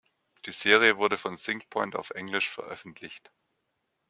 [0.47, 3.29] Die Serie wurde von Synch-Point auf Englisch veröffentlicht.